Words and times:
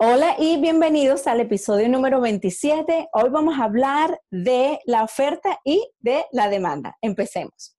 Hola 0.00 0.36
y 0.38 0.60
bienvenidos 0.60 1.26
al 1.26 1.40
episodio 1.40 1.88
número 1.88 2.20
27. 2.20 3.08
Hoy 3.12 3.30
vamos 3.30 3.58
a 3.58 3.64
hablar 3.64 4.20
de 4.30 4.78
la 4.86 5.02
oferta 5.02 5.58
y 5.64 5.90
de 5.98 6.24
la 6.30 6.48
demanda. 6.48 6.96
Empecemos. 7.02 7.76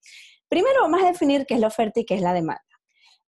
Primero 0.50 0.82
vamos 0.82 1.02
a 1.02 1.06
definir 1.06 1.46
qué 1.46 1.54
es 1.54 1.62
la 1.62 1.68
oferta 1.68 2.02
y 2.02 2.04
qué 2.04 2.16
es 2.16 2.22
la 2.22 2.34
demanda. 2.34 2.62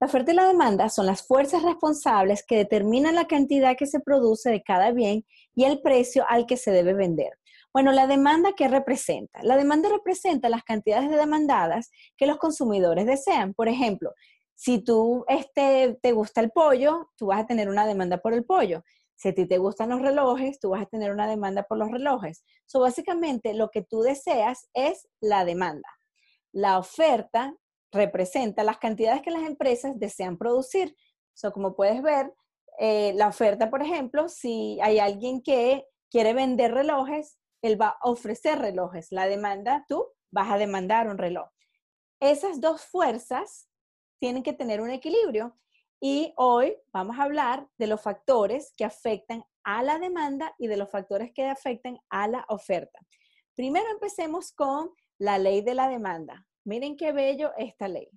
La 0.02 0.08
oferta 0.08 0.34
y 0.34 0.36
la 0.36 0.46
demanda 0.46 0.90
son 0.90 1.06
las 1.06 1.26
fuerzas 1.26 1.64
responsables 1.64 2.44
que 2.46 2.58
determinan 2.58 3.16
la 3.16 3.28
cantidad 3.28 3.78
que 3.78 3.88
se 3.88 4.02
produce 4.02 4.50
de 4.50 4.62
cada 4.62 4.92
bien 4.92 5.26
y 5.56 5.64
el 5.64 5.80
precio 5.80 6.26
al 6.28 6.46
que 6.46 6.58
se 6.58 6.72
debe 6.72 6.94
vender. 6.94 7.32
Bueno, 7.74 7.94
la 7.94 8.08
demanda, 8.08 8.52
¿qué 8.58 8.68
representa? 8.68 9.42
La 9.44 9.56
demanda 9.56 9.88
representa 9.88 10.50
las 10.50 10.64
cantidades 10.64 11.10
de 11.10 11.16
demandadas 11.16 11.92
que 12.18 12.26
los 12.26 12.40
consumidores 12.40 13.06
desean. 13.06 13.54
Por 13.54 13.70
ejemplo, 13.70 14.12
si 14.62 14.78
tú 14.78 15.26
este, 15.28 15.98
te 16.04 16.12
gusta 16.12 16.40
el 16.40 16.52
pollo, 16.52 17.10
tú 17.18 17.26
vas 17.26 17.40
a 17.40 17.48
tener 17.48 17.68
una 17.68 17.88
demanda 17.88 18.20
por 18.20 18.36
el 18.36 18.46
pollo. 18.46 18.84
Si 19.16 19.30
a 19.30 19.34
ti 19.34 19.48
te 19.48 19.58
gustan 19.58 19.90
los 19.90 20.04
relojes, 20.04 20.60
tú 20.60 20.70
vas 20.70 20.84
a 20.84 20.86
tener 20.86 21.12
una 21.12 21.26
demanda 21.26 21.64
por 21.64 21.80
los 21.80 21.90
relojes. 21.90 22.44
So, 22.68 22.80
básicamente, 22.80 23.56
lo 23.56 23.72
que 23.72 23.82
tú 23.82 24.02
deseas 24.02 24.70
es 24.76 25.10
la 25.20 25.46
demanda. 25.46 25.90
La 26.52 26.78
oferta 26.78 27.56
representa 27.92 28.64
las 28.64 28.78
cantidades 28.78 29.24
que 29.24 29.32
las 29.32 29.42
empresas 29.42 29.98
desean 29.98 30.38
producir. 30.38 30.96
So, 31.34 31.52
como 31.52 31.76
puedes 31.76 32.04
ver, 32.04 32.32
eh, 32.78 33.14
la 33.16 33.30
oferta, 33.30 33.72
por 33.72 33.82
ejemplo, 33.82 34.30
si 34.30 34.78
hay 34.84 35.00
alguien 35.00 35.42
que 35.42 35.88
quiere 36.12 36.36
vender 36.36 36.72
relojes, 36.72 37.40
él 37.64 37.82
va 37.82 37.98
a 38.00 38.12
ofrecer 38.12 38.60
relojes. 38.60 39.08
La 39.12 39.26
demanda, 39.26 39.86
tú 39.88 40.06
vas 40.30 40.52
a 40.52 40.60
demandar 40.60 41.08
un 41.08 41.18
reloj. 41.18 41.50
Esas 42.20 42.62
dos 42.62 42.86
fuerzas 42.86 43.71
tienen 44.22 44.44
que 44.44 44.54
tener 44.54 44.82
un 44.82 44.92
equilibrio. 44.92 45.58
Y 46.00 46.34
hoy 46.38 46.78
vamos 46.94 47.18
a 47.18 47.24
hablar 47.24 47.68
de 47.78 47.88
los 47.88 48.02
factores 48.02 48.72
que 48.78 48.86
afectan 48.86 49.44
a 49.64 49.84
la 49.84 49.98
demanda 49.98 50.54
y 50.60 50.68
de 50.68 50.78
los 50.78 50.90
factores 50.90 51.32
que 51.34 51.46
afectan 51.46 51.98
a 52.10 52.28
la 52.28 52.46
oferta. 52.48 53.00
Primero 53.56 53.90
empecemos 53.90 54.52
con 54.54 54.92
la 55.18 55.40
ley 55.40 55.62
de 55.62 55.74
la 55.74 55.90
demanda. 55.90 56.46
Miren 56.64 56.96
qué 56.96 57.12
bello 57.12 57.52
esta 57.58 57.88
ley. 57.88 58.10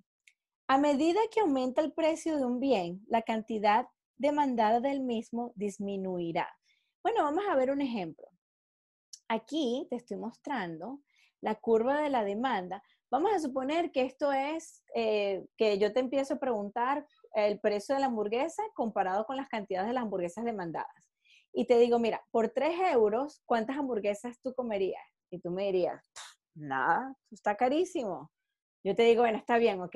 A 0.67 0.77
medida 0.77 1.19
que 1.31 1.41
aumenta 1.41 1.81
el 1.81 1.91
precio 1.91 2.37
de 2.37 2.45
un 2.45 2.59
bien, 2.59 3.03
la 3.07 3.23
cantidad 3.23 3.87
demandada 4.15 4.79
del 4.79 5.01
mismo 5.01 5.53
disminuirá. 5.55 6.47
Bueno, 7.03 7.23
vamos 7.23 7.45
a 7.49 7.55
ver 7.55 7.71
un 7.71 7.81
ejemplo. 7.81 8.27
Aquí 9.27 9.87
te 9.89 9.95
estoy 9.95 10.17
mostrando 10.17 11.01
la 11.41 11.55
curva 11.55 11.99
de 12.01 12.09
la 12.09 12.23
demanda 12.23 12.83
Vamos 13.11 13.31
a 13.33 13.39
suponer 13.39 13.91
que 13.91 14.01
esto 14.01 14.31
es 14.33 14.83
eh, 14.95 15.45
que 15.57 15.77
yo 15.77 15.93
te 15.93 15.99
empiezo 15.99 16.33
a 16.33 16.39
preguntar 16.39 17.05
el 17.33 17.59
precio 17.59 17.95
de 17.95 18.01
la 18.01 18.07
hamburguesa 18.07 18.63
comparado 18.73 19.25
con 19.25 19.37
las 19.37 19.47
cantidades 19.47 19.87
de 19.87 19.93
las 19.93 20.03
hamburguesas 20.03 20.43
demandadas. 20.43 20.91
Y 21.53 21.65
te 21.67 21.77
digo, 21.77 21.99
mira, 21.99 22.23
por 22.31 22.49
3 22.49 22.93
euros, 22.93 23.41
¿cuántas 23.45 23.77
hamburguesas 23.77 24.39
tú 24.41 24.53
comerías? 24.53 25.03
Y 25.29 25.39
tú 25.39 25.51
me 25.51 25.65
dirías, 25.65 26.11
nada, 26.53 27.15
está 27.31 27.55
carísimo. 27.55 28.31
Yo 28.83 28.95
te 28.95 29.03
digo, 29.03 29.21
bueno, 29.21 29.37
está 29.37 29.57
bien, 29.57 29.81
ok. 29.81 29.95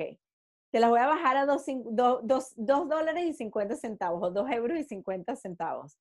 Te 0.72 0.80
las 0.80 0.88
voy 0.88 1.00
a 1.00 1.06
bajar 1.06 1.36
a 1.36 1.46
2 1.46 1.64
dólares 2.56 3.24
y 3.24 3.32
50 3.34 3.76
centavos 3.76 4.22
o 4.22 4.30
2 4.30 4.50
euros 4.52 4.78
y 4.78 4.84
50 4.84 5.36
centavos. 5.36 5.98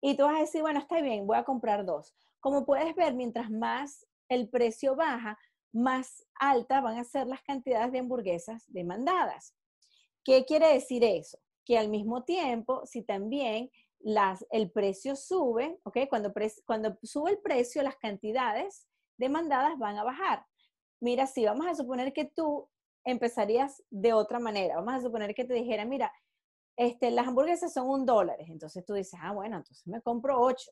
Y 0.00 0.16
tú 0.16 0.24
vas 0.24 0.36
a 0.36 0.40
decir, 0.40 0.60
bueno, 0.60 0.78
está 0.80 1.00
bien, 1.00 1.26
voy 1.26 1.38
a 1.38 1.44
comprar 1.44 1.86
dos. 1.86 2.14
Como 2.38 2.66
puedes 2.66 2.94
ver, 2.94 3.14
mientras 3.14 3.50
más 3.50 4.06
el 4.28 4.50
precio 4.50 4.94
baja, 4.94 5.38
más 5.74 6.24
alta 6.36 6.80
van 6.80 6.98
a 6.98 7.04
ser 7.04 7.26
las 7.26 7.42
cantidades 7.42 7.92
de 7.92 7.98
hamburguesas 7.98 8.64
demandadas. 8.68 9.54
¿Qué 10.24 10.44
quiere 10.44 10.72
decir 10.72 11.04
eso? 11.04 11.38
Que 11.64 11.76
al 11.76 11.88
mismo 11.88 12.24
tiempo, 12.24 12.86
si 12.86 13.02
también 13.02 13.70
el 14.50 14.70
precio 14.70 15.16
sube, 15.16 15.78
¿ok? 15.82 15.98
Cuando, 16.08 16.32
cuando 16.64 16.96
sube 17.02 17.32
el 17.32 17.38
precio, 17.38 17.82
las 17.82 17.96
cantidades 17.96 18.86
demandadas 19.16 19.78
van 19.78 19.96
a 19.98 20.04
bajar. 20.04 20.46
Mira, 21.00 21.26
si 21.26 21.44
vamos 21.44 21.66
a 21.66 21.74
suponer 21.74 22.12
que 22.12 22.24
tú 22.24 22.68
empezarías 23.04 23.82
de 23.90 24.12
otra 24.12 24.38
manera, 24.38 24.76
vamos 24.76 24.94
a 24.94 25.00
suponer 25.00 25.34
que 25.34 25.44
te 25.44 25.54
dijera, 25.54 25.84
mira, 25.84 26.12
este, 26.76 27.10
las 27.10 27.26
hamburguesas 27.26 27.72
son 27.72 27.88
un 27.88 28.06
dólar, 28.06 28.36
entonces 28.40 28.84
tú 28.84 28.94
dices, 28.94 29.18
ah, 29.22 29.32
bueno, 29.32 29.56
entonces 29.56 29.86
me 29.86 30.00
compro 30.02 30.40
ocho, 30.40 30.70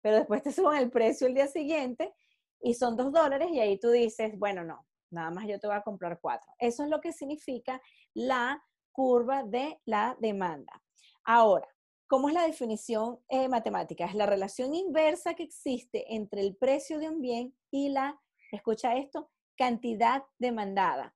pero 0.00 0.16
después 0.16 0.42
te 0.42 0.52
suben 0.52 0.78
el 0.78 0.90
precio 0.90 1.26
el 1.26 1.34
día 1.34 1.46
siguiente 1.46 2.12
y 2.60 2.74
son 2.74 2.96
dos 2.96 3.12
dólares 3.12 3.48
y 3.52 3.60
ahí 3.60 3.78
tú 3.78 3.90
dices, 3.90 4.38
bueno, 4.38 4.64
no, 4.64 4.86
nada 5.10 5.30
más 5.30 5.46
yo 5.46 5.58
te 5.58 5.66
voy 5.66 5.76
a 5.76 5.82
comprar 5.82 6.18
cuatro. 6.20 6.52
Eso 6.58 6.84
es 6.84 6.90
lo 6.90 7.00
que 7.00 7.12
significa 7.12 7.80
la 8.14 8.62
curva 8.92 9.44
de 9.44 9.80
la 9.84 10.16
demanda. 10.20 10.82
Ahora, 11.24 11.68
¿cómo 12.06 12.28
es 12.28 12.34
la 12.34 12.46
definición 12.46 13.20
eh, 13.28 13.48
matemática? 13.48 14.06
Es 14.06 14.14
la 14.14 14.26
relación 14.26 14.74
inversa 14.74 15.34
que 15.34 15.44
existe 15.44 16.14
entre 16.14 16.40
el 16.40 16.56
precio 16.56 16.98
de 16.98 17.08
un 17.08 17.20
bien 17.20 17.54
y 17.70 17.90
la, 17.90 18.20
escucha 18.50 18.96
esto, 18.96 19.30
cantidad 19.56 20.22
demandada. 20.38 21.14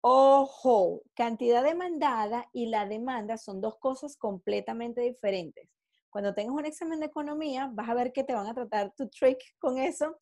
Ojo, 0.00 1.02
cantidad 1.14 1.62
demandada 1.62 2.48
y 2.52 2.66
la 2.66 2.86
demanda 2.86 3.36
son 3.36 3.60
dos 3.60 3.78
cosas 3.78 4.16
completamente 4.16 5.00
diferentes. 5.00 5.68
Cuando 6.08 6.34
tengas 6.34 6.54
un 6.54 6.64
examen 6.64 7.00
de 7.00 7.06
economía, 7.06 7.68
vas 7.72 7.88
a 7.88 7.94
ver 7.94 8.12
que 8.12 8.24
te 8.24 8.32
van 8.32 8.46
a 8.46 8.54
tratar 8.54 8.94
tu 8.94 9.08
trick 9.08 9.38
con 9.58 9.76
eso 9.76 10.16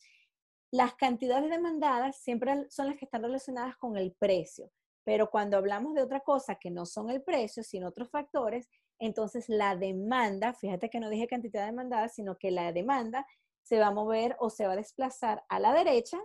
las 0.70 0.94
cantidades 0.94 1.50
demandadas 1.50 2.16
siempre 2.16 2.68
son 2.70 2.88
las 2.88 2.96
que 2.96 3.04
están 3.04 3.22
relacionadas 3.22 3.76
con 3.76 3.96
el 3.96 4.12
precio, 4.12 4.70
pero 5.04 5.30
cuando 5.30 5.56
hablamos 5.56 5.94
de 5.94 6.02
otra 6.02 6.20
cosa 6.20 6.56
que 6.56 6.70
no 6.70 6.86
son 6.86 7.10
el 7.10 7.22
precio, 7.22 7.62
sino 7.62 7.88
otros 7.88 8.10
factores, 8.10 8.68
entonces 8.98 9.48
la 9.48 9.76
demanda, 9.76 10.52
fíjate 10.54 10.90
que 10.90 11.00
no 11.00 11.10
dije 11.10 11.28
cantidad 11.28 11.66
demandada, 11.66 12.08
sino 12.08 12.36
que 12.36 12.50
la 12.50 12.72
demanda 12.72 13.26
se 13.62 13.78
va 13.78 13.88
a 13.88 13.92
mover 13.92 14.36
o 14.38 14.50
se 14.50 14.66
va 14.66 14.72
a 14.72 14.76
desplazar 14.76 15.44
a 15.48 15.60
la 15.60 15.72
derecha 15.72 16.18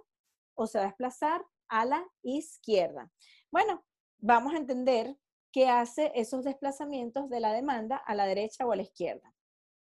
o 0.56 0.68
se 0.68 0.78
va 0.78 0.86
a 0.86 0.88
desplazar 0.88 1.46
a 1.70 1.86
la 1.86 2.06
izquierda. 2.22 3.12
Bueno, 3.52 3.84
vamos 4.20 4.54
a 4.54 4.58
entender 4.58 5.18
qué 5.52 5.68
hace 5.68 6.12
esos 6.16 6.44
desplazamientos 6.44 7.30
de 7.30 7.40
la 7.40 7.54
demanda 7.54 7.98
a 7.98 8.16
la 8.16 8.26
derecha 8.26 8.66
o 8.66 8.72
a 8.72 8.76
la 8.76 8.84
izquierda. 8.84 9.34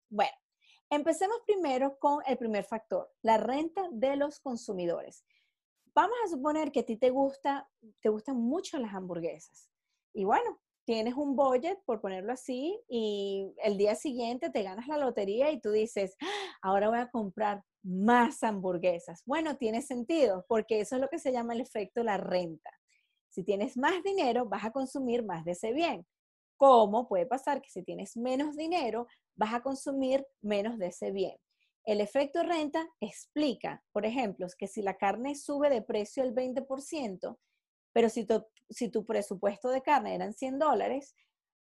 Bueno, 0.10 0.34
Empecemos 0.94 1.38
primero 1.46 1.98
con 2.00 2.22
el 2.28 2.38
primer 2.38 2.66
factor, 2.66 3.10
la 3.22 3.38
renta 3.38 3.88
de 3.92 4.18
los 4.18 4.42
consumidores. 4.42 5.24
Vamos 5.96 6.18
a 6.26 6.28
suponer 6.28 6.70
que 6.70 6.82
a 6.82 6.86
ti 6.86 6.98
te 6.98 7.14
te 8.02 8.10
gustan 8.10 8.36
mucho 8.36 8.78
las 8.78 8.94
hamburguesas. 8.94 9.70
Y 10.14 10.26
bueno, 10.26 10.60
tienes 10.84 11.14
un 11.14 11.38
budget, 11.38 11.80
por 11.86 12.02
ponerlo 12.02 12.34
así, 12.34 12.78
y 12.90 13.54
el 13.64 13.78
día 13.78 13.96
siguiente 13.96 14.50
te 14.50 14.64
ganas 14.64 14.90
la 14.90 14.98
lotería 14.98 15.50
y 15.52 15.62
tú 15.62 15.72
dices, 15.72 16.18
ah, 16.20 16.58
ahora 16.62 16.90
voy 16.90 17.00
a 17.00 17.10
comprar 17.10 17.64
más 17.84 18.44
hamburguesas. 18.44 19.24
Bueno, 19.26 19.56
tiene 19.56 19.82
sentido, 19.82 20.44
porque 20.50 20.82
eso 20.82 20.96
es 20.96 21.02
lo 21.02 21.08
que 21.08 21.20
se 21.20 21.32
llama 21.32 21.54
el 21.54 21.62
efecto 21.62 22.04
la 22.04 22.18
renta. 22.18 22.70
Si 23.30 23.46
tienes 23.46 23.78
más 23.78 24.04
dinero, 24.04 24.46
vas 24.46 24.66
a 24.66 24.72
consumir 24.72 25.24
más 25.24 25.46
de 25.46 25.54
ese 25.54 25.72
bien. 25.72 26.06
¿Cómo 26.58 27.08
puede 27.08 27.26
pasar 27.26 27.62
que 27.62 27.70
si 27.70 27.82
tienes 27.82 28.18
menos 28.18 28.56
dinero, 28.56 29.08
vas 29.36 29.54
a 29.54 29.62
consumir 29.62 30.26
menos 30.42 30.78
de 30.78 30.88
ese 30.88 31.12
bien. 31.12 31.36
El 31.84 32.00
efecto 32.00 32.44
renta 32.44 32.88
explica, 33.00 33.84
por 33.92 34.06
ejemplo, 34.06 34.46
que 34.58 34.68
si 34.68 34.82
la 34.82 34.98
carne 34.98 35.36
sube 35.36 35.70
de 35.70 35.82
precio 35.82 36.24
el 36.24 36.34
20%, 36.34 37.40
pero 37.94 38.10
si 38.10 38.26
tu, 38.26 38.46
si 38.70 38.90
tu 38.90 39.06
presupuesto 39.06 39.70
de 39.70 39.82
carne 39.82 40.14
eran 40.14 40.34
100 40.34 40.60
dólares, 40.60 41.16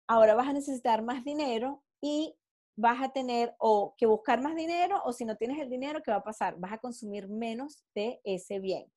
ahora 0.07 0.35
vas 0.35 0.47
a 0.47 0.53
necesitar 0.53 1.01
más 1.01 1.23
dinero 1.23 1.83
y 2.01 2.35
vas 2.75 3.01
a 3.01 3.09
tener 3.09 3.55
o 3.59 3.95
que 3.97 4.05
buscar 4.05 4.41
más 4.41 4.55
dinero 4.55 5.01
o 5.05 5.13
si 5.13 5.25
no 5.25 5.35
tienes 5.35 5.59
el 5.59 5.69
dinero, 5.69 6.01
¿qué 6.03 6.11
va 6.11 6.17
a 6.17 6.23
pasar? 6.23 6.55
Vas 6.57 6.73
a 6.73 6.77
consumir 6.77 7.27
menos 7.27 7.83
de 7.95 8.19
ese 8.23 8.59
bien. 8.59 8.91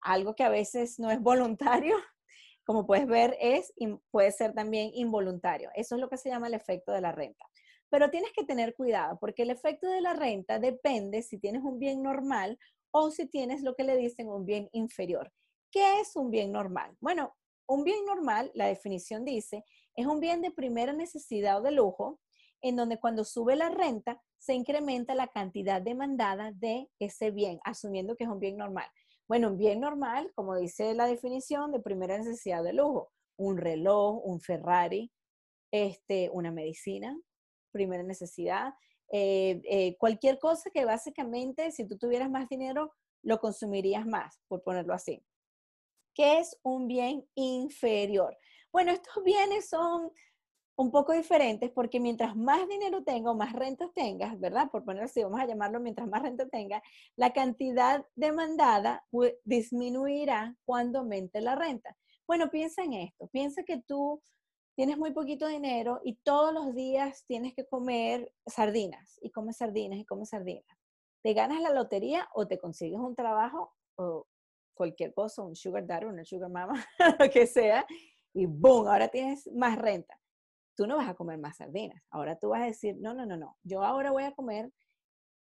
Algo 0.00 0.34
que 0.34 0.44
a 0.44 0.48
veces 0.48 0.98
no 0.98 1.10
es 1.10 1.20
voluntario, 1.20 1.96
como 2.64 2.86
puedes 2.86 3.06
ver, 3.06 3.36
es, 3.40 3.72
puede 4.10 4.32
ser 4.32 4.52
también 4.52 4.90
involuntario. 4.94 5.70
Eso 5.74 5.94
es 5.94 6.00
lo 6.00 6.08
que 6.08 6.18
se 6.18 6.28
llama 6.28 6.46
el 6.46 6.54
efecto 6.54 6.92
de 6.92 7.00
la 7.00 7.12
renta. 7.12 7.44
Pero 7.90 8.10
tienes 8.10 8.32
que 8.32 8.44
tener 8.44 8.74
cuidado 8.74 9.18
porque 9.20 9.42
el 9.42 9.50
efecto 9.50 9.88
de 9.88 10.00
la 10.00 10.14
renta 10.14 10.58
depende 10.58 11.22
si 11.22 11.38
tienes 11.38 11.62
un 11.62 11.78
bien 11.78 12.02
normal 12.02 12.58
o 12.90 13.10
si 13.10 13.26
tienes 13.26 13.62
lo 13.62 13.74
que 13.74 13.84
le 13.84 13.96
dicen 13.96 14.28
un 14.28 14.44
bien 14.44 14.68
inferior. 14.72 15.32
¿Qué 15.70 16.00
es 16.00 16.16
un 16.16 16.30
bien 16.30 16.52
normal? 16.52 16.96
Bueno, 17.00 17.36
un 17.66 17.84
bien 17.84 18.04
normal, 18.06 18.50
la 18.54 18.66
definición 18.66 19.24
dice, 19.24 19.64
es 19.94 20.06
un 20.06 20.20
bien 20.20 20.40
de 20.40 20.50
primera 20.50 20.92
necesidad 20.92 21.58
o 21.58 21.62
de 21.62 21.72
lujo, 21.72 22.18
en 22.62 22.76
donde 22.76 22.98
cuando 22.98 23.24
sube 23.24 23.56
la 23.56 23.68
renta 23.68 24.20
se 24.38 24.54
incrementa 24.54 25.14
la 25.14 25.28
cantidad 25.28 25.82
demandada 25.82 26.52
de 26.52 26.88
ese 26.98 27.30
bien, 27.30 27.60
asumiendo 27.64 28.16
que 28.16 28.24
es 28.24 28.30
un 28.30 28.40
bien 28.40 28.56
normal. 28.56 28.86
Bueno, 29.28 29.50
un 29.50 29.58
bien 29.58 29.80
normal, 29.80 30.32
como 30.34 30.56
dice 30.56 30.94
la 30.94 31.06
definición, 31.06 31.70
de 31.72 31.80
primera 31.80 32.16
necesidad 32.16 32.64
de 32.64 32.72
lujo, 32.72 33.12
un 33.36 33.58
reloj, 33.58 34.24
un 34.24 34.40
Ferrari, 34.40 35.12
este, 35.70 36.30
una 36.32 36.50
medicina, 36.50 37.14
primera 37.70 38.02
necesidad, 38.02 38.74
eh, 39.10 39.60
eh, 39.64 39.96
cualquier 39.98 40.38
cosa 40.38 40.70
que 40.70 40.84
básicamente 40.84 41.70
si 41.70 41.86
tú 41.86 41.96
tuvieras 41.96 42.30
más 42.30 42.48
dinero, 42.48 42.92
lo 43.22 43.40
consumirías 43.40 44.06
más, 44.06 44.40
por 44.48 44.62
ponerlo 44.62 44.94
así. 44.94 45.22
¿Qué 46.14 46.38
es 46.38 46.58
un 46.62 46.88
bien 46.88 47.26
inferior? 47.34 48.36
Bueno, 48.72 48.92
estos 48.92 49.22
bienes 49.24 49.68
son 49.68 50.12
un 50.76 50.92
poco 50.92 51.12
diferentes 51.12 51.70
porque 51.70 51.98
mientras 51.98 52.36
más 52.36 52.68
dinero 52.68 53.02
tengo, 53.02 53.34
más 53.34 53.52
rentas 53.52 53.92
tengas, 53.94 54.38
¿verdad? 54.38 54.70
Por 54.70 54.84
poner 54.84 55.04
así, 55.04 55.22
vamos 55.22 55.40
a 55.40 55.46
llamarlo, 55.46 55.80
mientras 55.80 56.06
más 56.08 56.22
renta 56.22 56.48
tenga, 56.48 56.82
la 57.16 57.32
cantidad 57.32 58.06
demandada 58.14 59.04
disminuirá 59.44 60.54
cuando 60.64 61.00
aumente 61.00 61.40
la 61.40 61.56
renta. 61.56 61.96
Bueno, 62.28 62.50
piensa 62.50 62.84
en 62.84 62.92
esto, 62.92 63.26
piensa 63.28 63.64
que 63.64 63.82
tú 63.82 64.22
tienes 64.78 64.96
muy 64.96 65.10
poquito 65.10 65.48
dinero 65.48 66.00
y 66.04 66.14
todos 66.22 66.54
los 66.54 66.72
días 66.72 67.24
tienes 67.26 67.52
que 67.52 67.66
comer 67.66 68.32
sardinas 68.46 69.18
y 69.20 69.32
comes 69.32 69.56
sardinas 69.56 69.98
y 69.98 70.04
comes 70.04 70.28
sardinas. 70.28 70.78
Te 71.20 71.34
ganas 71.34 71.60
la 71.60 71.72
lotería 71.72 72.28
o 72.32 72.46
te 72.46 72.60
consigues 72.60 73.00
un 73.00 73.16
trabajo 73.16 73.74
o 73.96 74.28
cualquier 74.74 75.12
cosa, 75.12 75.42
un 75.42 75.56
sugar 75.56 75.84
daddy, 75.84 76.06
una 76.06 76.24
sugar 76.24 76.48
mama, 76.48 76.86
lo 77.18 77.28
que 77.28 77.48
sea, 77.48 77.84
y 78.32 78.46
boom, 78.46 78.86
ahora 78.86 79.08
tienes 79.08 79.50
más 79.52 79.76
renta 79.76 80.16
tú 80.76 80.86
no 80.86 80.96
vas 80.96 81.08
a 81.08 81.14
comer 81.14 81.38
más 81.38 81.56
sardinas. 81.56 82.00
Ahora 82.08 82.38
tú 82.38 82.50
vas 82.50 82.62
a 82.62 82.66
decir, 82.66 82.94
no, 83.00 83.12
no, 83.12 83.26
no, 83.26 83.36
no, 83.36 83.56
yo 83.64 83.82
ahora 83.82 84.12
voy 84.12 84.22
a 84.22 84.30
comer, 84.30 84.70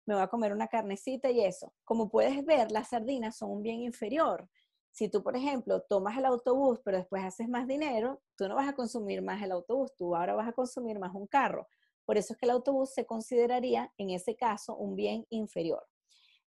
me 0.06 0.14
voy 0.14 0.24
a 0.24 0.30
comer 0.30 0.54
una 0.54 0.70
carnecita 0.70 1.30
y 1.30 1.44
eso. 1.44 1.74
Como 1.84 2.10
puedes 2.10 2.46
ver, 2.46 2.72
las 2.72 2.88
sardinas 2.88 3.36
son 3.36 3.52
un 3.52 3.62
bien 3.62 3.81
inferior. 3.81 4.48
Si 4.95 5.09
tú, 5.09 5.21
por 5.21 5.36
ejemplo, 5.36 5.81
tomas 5.81 6.18
el 6.18 6.24
autobús, 6.24 6.80
pero 6.81 6.95
después 6.95 7.21
haces 7.21 7.50
más 7.50 7.68
dinero, 7.68 8.21
tú 8.38 8.47
no 8.47 8.56
vas 8.56 8.69
a 8.69 8.75
consumir 8.75 9.21
más 9.21 9.44
el 9.44 9.51
autobús, 9.51 9.94
tú 9.97 10.15
ahora 10.15 10.36
vas 10.36 10.47
a 10.47 10.53
consumir 10.53 11.00
más 11.00 11.13
un 11.13 11.27
carro. 11.27 11.68
Por 12.06 12.18
eso 12.18 12.31
es 12.31 12.39
que 12.39 12.45
el 12.45 12.51
autobús 12.51 12.94
se 12.94 13.06
consideraría, 13.06 13.92
en 13.97 14.12
ese 14.12 14.38
caso, 14.38 14.74
un 14.77 14.95
bien 14.95 15.25
inferior. 15.30 15.86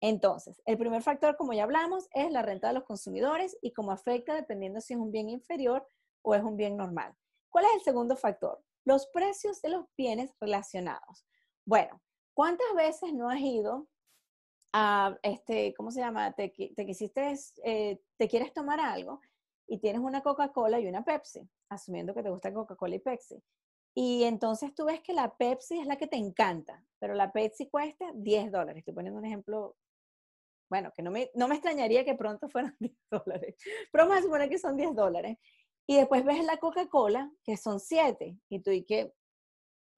Entonces, 0.00 0.62
el 0.64 0.78
primer 0.78 1.02
factor, 1.02 1.36
como 1.36 1.52
ya 1.52 1.64
hablamos, 1.64 2.08
es 2.14 2.32
la 2.32 2.40
renta 2.40 2.68
de 2.68 2.72
los 2.72 2.84
consumidores 2.84 3.58
y 3.60 3.74
cómo 3.74 3.92
afecta 3.92 4.34
dependiendo 4.34 4.80
si 4.80 4.94
es 4.94 4.98
un 4.98 5.10
bien 5.10 5.28
inferior 5.28 5.86
o 6.22 6.34
es 6.34 6.42
un 6.42 6.56
bien 6.56 6.78
normal. 6.78 7.14
¿Cuál 7.50 7.66
es 7.66 7.74
el 7.74 7.80
segundo 7.82 8.16
factor? 8.16 8.64
Los 8.86 9.06
precios 9.08 9.60
de 9.60 9.68
los 9.68 9.84
bienes 9.98 10.34
relacionados. 10.40 11.26
Bueno, 11.66 12.00
¿cuántas 12.32 12.74
veces 12.74 13.12
no 13.12 13.28
has 13.28 13.40
ido 13.40 13.86
a, 14.72 15.18
este, 15.22 15.74
¿cómo 15.74 15.90
se 15.90 16.00
llama? 16.00 16.32
Te, 16.32 16.52
quisiste, 16.52 17.34
eh, 17.64 18.00
te 18.16 18.28
quieres 18.28 18.52
tomar 18.52 18.80
algo 18.80 19.20
y 19.66 19.78
tienes 19.78 20.00
una 20.00 20.22
Coca-Cola 20.22 20.80
y 20.80 20.86
una 20.86 21.04
Pepsi, 21.04 21.48
asumiendo 21.68 22.14
que 22.14 22.22
te 22.22 22.30
gusta 22.30 22.52
Coca-Cola 22.52 22.96
y 22.96 23.00
Pepsi. 23.00 23.42
Y 23.94 24.24
entonces 24.24 24.74
tú 24.74 24.84
ves 24.84 25.00
que 25.00 25.12
la 25.12 25.36
Pepsi 25.36 25.78
es 25.78 25.86
la 25.86 25.96
que 25.96 26.06
te 26.06 26.16
encanta, 26.16 26.84
pero 26.98 27.14
la 27.14 27.32
Pepsi 27.32 27.68
cuesta 27.68 28.10
10 28.14 28.52
dólares. 28.52 28.78
Estoy 28.78 28.94
poniendo 28.94 29.18
un 29.18 29.26
ejemplo, 29.26 29.76
bueno, 30.70 30.92
que 30.94 31.02
no 31.02 31.10
me, 31.10 31.30
no 31.34 31.48
me 31.48 31.56
extrañaría 31.56 32.04
que 32.04 32.14
pronto 32.14 32.48
fueran 32.48 32.76
10 32.80 32.94
dólares, 33.10 33.56
pero 33.92 34.04
vamos 34.04 34.18
a 34.18 34.22
suponer 34.22 34.48
que 34.48 34.58
son 34.58 34.76
10 34.76 34.94
dólares. 34.94 35.38
Y 35.86 35.96
después 35.96 36.24
ves 36.24 36.44
la 36.44 36.58
Coca-Cola, 36.58 37.32
que 37.42 37.56
son 37.56 37.80
siete, 37.80 38.38
y 38.48 38.60
tú 38.60 38.70
y 38.70 38.84
que 38.84 39.12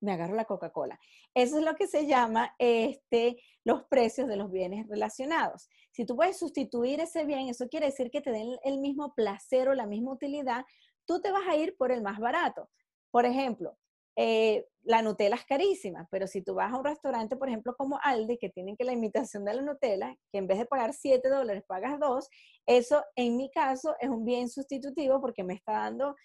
me 0.03 0.13
agarro 0.13 0.35
la 0.35 0.45
Coca-Cola. 0.45 0.99
Eso 1.35 1.59
es 1.59 1.65
lo 1.65 1.75
que 1.75 1.87
se 1.87 2.07
llama 2.07 2.55
este, 2.59 3.39
los 3.65 3.85
precios 3.85 4.29
de 4.29 4.37
los 4.37 4.51
bienes 4.51 4.87
relacionados. 4.89 5.69
Si 5.93 6.05
tú 6.05 6.17
puedes 6.17 6.39
sustituir 6.39 7.01
ese 7.01 7.25
bien, 7.25 7.49
eso 7.49 7.69
quiere 7.69 7.87
decir 7.87 8.11
que 8.11 8.21
te 8.21 8.33
den 8.33 8.57
el 8.65 8.79
mismo 8.79 9.15
placer 9.15 9.69
o 9.69 9.75
la 9.75 9.87
misma 9.87 10.13
utilidad, 10.13 10.65
tú 11.07 11.21
te 11.21 11.31
vas 11.31 11.47
a 11.49 11.57
ir 11.57 11.77
por 11.77 11.93
el 11.93 12.03
más 12.03 12.19
barato. 12.19 12.69
Por 13.11 13.25
ejemplo, 13.25 13.79
eh, 14.17 14.67
la 14.83 15.01
Nutella 15.01 15.37
es 15.37 15.45
carísima, 15.45 16.09
pero 16.11 16.27
si 16.27 16.43
tú 16.43 16.55
vas 16.55 16.73
a 16.73 16.77
un 16.77 16.85
restaurante, 16.85 17.37
por 17.37 17.49
ejemplo, 17.49 17.75
como 17.77 17.99
Aldi, 18.03 18.37
que 18.39 18.51
tienen 18.51 18.77
que 18.77 18.85
la 18.85 18.93
imitación 18.93 19.45
de 19.45 19.55
la 19.55 19.63
Nutella, 19.63 20.17
que 20.31 20.39
en 20.39 20.47
vez 20.47 20.59
de 20.59 20.67
pagar 20.67 20.93
7 20.93 21.29
dólares 21.29 21.63
pagas 21.67 21.99
2, 22.01 22.29
eso 22.67 23.03
en 23.15 23.37
mi 23.37 23.51
caso 23.51 23.95
es 24.01 24.11
un 24.11 24.25
bien 24.25 24.49
sustitutivo 24.49 25.21
porque 25.21 25.45
me 25.45 25.55
está 25.55 25.73
dando 25.73 26.17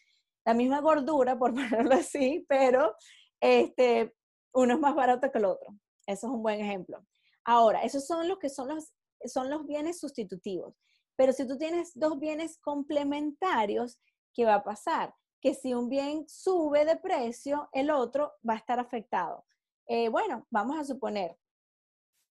la 0.45 0.53
misma 0.53 0.81
gordura, 0.81 1.37
por 1.37 1.53
ponerlo 1.89 1.93
así, 1.93 2.45
pero 2.47 2.95
este, 3.41 4.15
uno 4.53 4.73
es 4.73 4.79
más 4.79 4.95
barato 4.95 5.31
que 5.31 5.37
el 5.37 5.45
otro. 5.45 5.69
Eso 6.05 6.27
es 6.27 6.33
un 6.33 6.43
buen 6.43 6.59
ejemplo. 6.59 7.05
Ahora, 7.43 7.83
esos 7.83 8.05
son 8.05 8.27
los 8.27 8.39
que 8.39 8.49
son 8.49 8.69
los, 8.69 8.93
son 9.25 9.49
los 9.49 9.65
bienes 9.65 9.99
sustitutivos. 9.99 10.75
Pero 11.15 11.33
si 11.33 11.47
tú 11.47 11.57
tienes 11.57 11.91
dos 11.95 12.19
bienes 12.19 12.57
complementarios, 12.59 13.99
¿qué 14.33 14.45
va 14.45 14.55
a 14.55 14.63
pasar? 14.63 15.13
que 15.41 15.53
si 15.53 15.73
un 15.73 15.89
bien 15.89 16.27
sube 16.27 16.85
de 16.85 16.97
precio, 16.97 17.69
el 17.71 17.91
otro 17.91 18.33
va 18.47 18.53
a 18.53 18.57
estar 18.57 18.79
afectado. 18.79 19.45
Eh, 19.87 20.09
bueno, 20.09 20.45
vamos 20.49 20.77
a 20.77 20.83
suponer, 20.83 21.37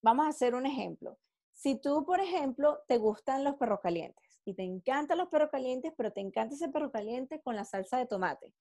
vamos 0.03 0.27
a 0.27 0.31
hacer 0.31 0.55
un 0.55 0.67
ejemplo. 0.67 1.19
Si 1.53 1.81
tú, 1.81 2.05
por 2.05 2.21
ejemplo, 2.21 2.81
te 2.87 2.99
gustan 2.99 3.45
los 3.45 3.57
perros 3.57 3.81
calientes 3.83 4.41
y 4.45 4.55
te 4.55 4.63
encantan 4.63 5.19
los 5.19 5.29
perros 5.29 5.51
calientes, 5.51 5.93
pero 5.97 6.13
te 6.13 6.21
encanta 6.21 6.55
ese 6.55 6.69
perro 6.69 6.91
caliente 6.91 7.41
con 7.41 7.57
la 7.57 7.65
salsa 7.65 7.97
de 7.99 8.07
tomate. 8.07 8.53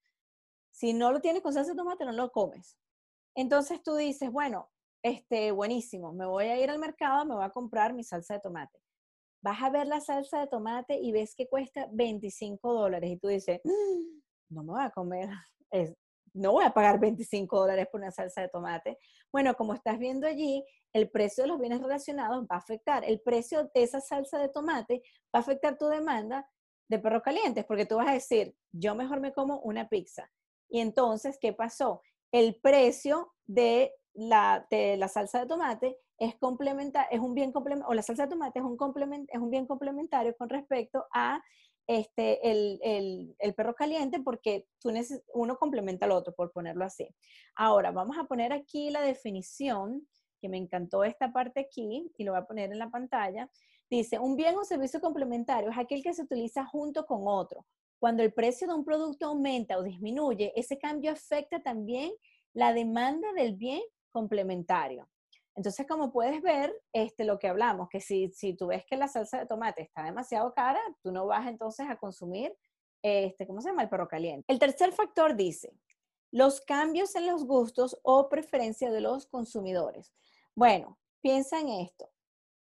Si 0.76 0.92
no 0.92 1.10
lo 1.10 1.20
tienes 1.20 1.40
con 1.40 1.54
salsa 1.54 1.70
de 1.70 1.76
tomate, 1.78 2.04
no 2.04 2.12
lo 2.12 2.30
comes. 2.30 2.76
Entonces 3.34 3.82
tú 3.82 3.96
dices, 3.96 4.30
bueno, 4.30 4.68
este, 5.02 5.50
buenísimo, 5.50 6.12
me 6.12 6.26
voy 6.26 6.44
a 6.46 6.60
ir 6.60 6.68
al 6.68 6.78
mercado, 6.78 7.24
me 7.24 7.34
voy 7.34 7.44
a 7.44 7.50
comprar 7.50 7.94
mi 7.94 8.04
salsa 8.04 8.34
de 8.34 8.40
tomate. 8.40 8.78
Vas 9.42 9.62
a 9.62 9.70
ver 9.70 9.86
la 9.86 10.00
salsa 10.00 10.38
de 10.38 10.48
tomate 10.48 10.98
y 11.00 11.12
ves 11.12 11.34
que 11.34 11.48
cuesta 11.48 11.88
25 11.92 12.74
dólares 12.74 13.10
y 13.10 13.16
tú 13.16 13.28
dices, 13.28 13.58
mm, 13.64 14.20
no 14.50 14.64
me 14.64 14.72
voy 14.72 14.82
a 14.82 14.90
comer, 14.90 15.30
no 16.34 16.52
voy 16.52 16.64
a 16.66 16.74
pagar 16.74 17.00
25 17.00 17.58
dólares 17.58 17.88
por 17.90 18.02
una 18.02 18.10
salsa 18.10 18.42
de 18.42 18.48
tomate. 18.50 18.98
Bueno, 19.32 19.54
como 19.54 19.72
estás 19.72 19.98
viendo 19.98 20.26
allí, 20.26 20.62
el 20.92 21.08
precio 21.10 21.44
de 21.44 21.48
los 21.48 21.58
bienes 21.58 21.80
relacionados 21.80 22.44
va 22.44 22.56
a 22.56 22.58
afectar. 22.58 23.02
El 23.02 23.22
precio 23.22 23.70
de 23.74 23.82
esa 23.82 24.02
salsa 24.02 24.38
de 24.38 24.50
tomate 24.50 25.02
va 25.34 25.38
a 25.38 25.42
afectar 25.42 25.78
tu 25.78 25.86
demanda 25.86 26.46
de 26.86 26.98
perros 26.98 27.22
calientes, 27.22 27.64
porque 27.64 27.86
tú 27.86 27.96
vas 27.96 28.08
a 28.08 28.12
decir, 28.12 28.54
yo 28.72 28.94
mejor 28.94 29.20
me 29.20 29.32
como 29.32 29.60
una 29.60 29.88
pizza. 29.88 30.30
Y 30.68 30.80
entonces, 30.80 31.38
¿qué 31.40 31.52
pasó? 31.52 32.02
El 32.32 32.56
precio 32.56 33.32
de 33.46 33.94
la, 34.14 34.66
de 34.70 34.96
la 34.96 35.08
salsa 35.08 35.40
de 35.40 35.46
tomate 35.46 35.98
es 36.18 36.34
complementario, 36.36 37.08
es 37.10 37.20
un 37.20 37.34
bien 37.34 37.52
complementario, 37.52 37.90
o 37.90 37.94
la 37.94 38.02
salsa 38.02 38.24
de 38.24 38.30
tomate 38.30 38.58
es 38.58 38.64
un, 38.64 38.76
complement, 38.76 39.28
es 39.32 39.38
un 39.38 39.50
bien 39.50 39.66
complementario 39.66 40.34
con 40.36 40.48
respecto 40.48 41.04
a 41.12 41.42
este, 41.86 42.50
el, 42.50 43.36
el, 43.38 43.54
perro 43.54 43.74
caliente 43.74 44.20
porque 44.20 44.66
tú 44.80 44.90
uno 45.34 45.56
complementa 45.56 46.06
al 46.06 46.12
otro, 46.12 46.34
por 46.34 46.52
ponerlo 46.52 46.84
así. 46.84 47.08
Ahora, 47.54 47.92
vamos 47.92 48.16
a 48.18 48.24
poner 48.24 48.52
aquí 48.52 48.90
la 48.90 49.02
definición, 49.02 50.06
que 50.40 50.48
me 50.48 50.58
encantó 50.58 51.04
esta 51.04 51.32
parte 51.32 51.60
aquí, 51.60 52.10
y 52.16 52.24
lo 52.24 52.32
voy 52.32 52.40
a 52.40 52.46
poner 52.46 52.72
en 52.72 52.78
la 52.78 52.90
pantalla. 52.90 53.48
Dice, 53.88 54.18
un 54.18 54.36
bien 54.36 54.56
o 54.56 54.64
servicio 54.64 55.00
complementario 55.00 55.70
es 55.70 55.78
aquel 55.78 56.02
que 56.02 56.12
se 56.12 56.22
utiliza 56.22 56.64
junto 56.64 57.06
con 57.06 57.22
otro. 57.26 57.64
Cuando 57.98 58.22
el 58.22 58.32
precio 58.32 58.66
de 58.66 58.74
un 58.74 58.84
producto 58.84 59.26
aumenta 59.26 59.78
o 59.78 59.82
disminuye, 59.82 60.52
ese 60.56 60.78
cambio 60.78 61.12
afecta 61.12 61.62
también 61.62 62.12
la 62.52 62.72
demanda 62.72 63.32
del 63.32 63.54
bien 63.54 63.82
complementario. 64.10 65.08
Entonces, 65.54 65.86
como 65.86 66.12
puedes 66.12 66.42
ver, 66.42 66.74
este, 66.92 67.24
lo 67.24 67.38
que 67.38 67.48
hablamos, 67.48 67.88
que 67.88 68.00
si, 68.00 68.28
si 68.28 68.54
tú 68.54 68.66
ves 68.66 68.84
que 68.84 68.96
la 68.96 69.08
salsa 69.08 69.38
de 69.38 69.46
tomate 69.46 69.82
está 69.82 70.04
demasiado 70.04 70.52
cara, 70.52 70.80
tú 71.02 71.10
no 71.12 71.26
vas 71.26 71.46
entonces 71.46 71.86
a 71.88 71.96
consumir, 71.96 72.54
este, 73.02 73.46
¿cómo 73.46 73.62
se 73.62 73.70
llama? 73.70 73.82
El 73.82 73.88
perro 73.88 74.06
caliente. 74.06 74.44
El 74.48 74.58
tercer 74.58 74.92
factor 74.92 75.34
dice, 75.34 75.72
los 76.30 76.60
cambios 76.60 77.14
en 77.14 77.26
los 77.26 77.46
gustos 77.46 77.98
o 78.02 78.28
preferencia 78.28 78.90
de 78.90 79.00
los 79.00 79.26
consumidores. 79.26 80.12
Bueno, 80.54 80.98
piensa 81.22 81.58
en 81.60 81.70
esto. 81.70 82.10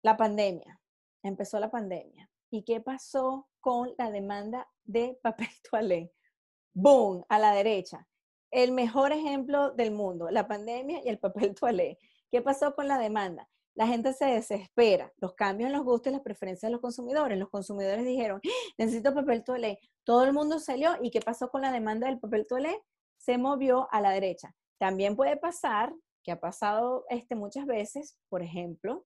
La 0.02 0.16
pandemia, 0.16 0.80
empezó 1.22 1.58
la 1.58 1.70
pandemia. 1.70 2.30
¿Y 2.54 2.62
qué 2.62 2.80
pasó 2.80 3.48
con 3.58 3.94
la 3.98 4.12
demanda 4.12 4.68
de 4.84 5.18
papel 5.24 5.48
toalé? 5.68 6.12
¡Boom! 6.72 7.24
A 7.28 7.40
la 7.40 7.52
derecha. 7.52 8.06
El 8.52 8.70
mejor 8.70 9.10
ejemplo 9.10 9.72
del 9.72 9.90
mundo, 9.90 10.30
la 10.30 10.46
pandemia 10.46 11.00
y 11.04 11.08
el 11.08 11.18
papel 11.18 11.52
toalé. 11.60 11.98
¿Qué 12.30 12.42
pasó 12.42 12.72
con 12.76 12.86
la 12.86 12.96
demanda? 12.96 13.48
La 13.74 13.88
gente 13.88 14.12
se 14.12 14.26
desespera, 14.26 15.12
los 15.16 15.34
cambios 15.34 15.66
en 15.66 15.72
los 15.72 15.82
gustos 15.82 16.12
y 16.12 16.14
las 16.14 16.22
preferencias 16.22 16.68
de 16.68 16.74
los 16.74 16.80
consumidores. 16.80 17.36
Los 17.36 17.50
consumidores 17.50 18.04
dijeron, 18.04 18.40
¡Ah! 18.44 18.72
necesito 18.78 19.12
papel 19.12 19.42
toalé. 19.42 19.80
Todo 20.04 20.22
el 20.22 20.32
mundo 20.32 20.60
salió 20.60 20.92
y 21.02 21.10
¿qué 21.10 21.18
pasó 21.18 21.48
con 21.48 21.62
la 21.62 21.72
demanda 21.72 22.06
del 22.06 22.20
papel 22.20 22.46
toalé? 22.46 22.80
Se 23.18 23.36
movió 23.36 23.88
a 23.90 24.00
la 24.00 24.10
derecha. 24.10 24.54
También 24.78 25.16
puede 25.16 25.36
pasar, 25.36 25.92
que 26.22 26.30
ha 26.30 26.38
pasado 26.38 27.04
este, 27.08 27.34
muchas 27.34 27.66
veces, 27.66 28.16
por 28.28 28.44
ejemplo, 28.44 29.04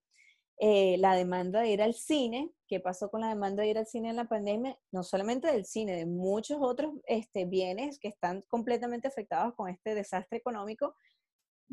eh, 0.59 0.97
la 0.99 1.15
demanda 1.15 1.61
de 1.61 1.69
ir 1.69 1.81
al 1.81 1.93
cine, 1.93 2.51
¿qué 2.67 2.79
pasó 2.79 3.09
con 3.09 3.21
la 3.21 3.29
demanda 3.29 3.63
de 3.63 3.69
ir 3.69 3.77
al 3.77 3.87
cine 3.87 4.09
en 4.09 4.17
la 4.17 4.25
pandemia? 4.25 4.77
No 4.91 5.03
solamente 5.03 5.51
del 5.51 5.65
cine, 5.65 5.95
de 5.95 6.05
muchos 6.05 6.57
otros 6.61 6.93
este, 7.07 7.45
bienes 7.45 7.99
que 7.99 8.09
están 8.09 8.43
completamente 8.47 9.07
afectados 9.07 9.55
con 9.55 9.69
este 9.69 9.95
desastre 9.95 10.37
económico, 10.37 10.95